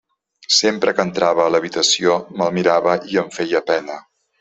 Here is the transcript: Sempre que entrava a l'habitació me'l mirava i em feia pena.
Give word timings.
Sempre 0.59 0.93
que 1.01 1.05
entrava 1.09 1.45
a 1.45 1.53
l'habitació 1.57 2.19
me'l 2.41 2.59
mirava 2.59 3.01
i 3.15 3.25
em 3.27 3.33
feia 3.41 3.67
pena. 3.73 4.05